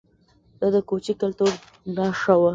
[0.59, 1.53] دا د کوچي کلتور
[1.95, 2.49] نښه وه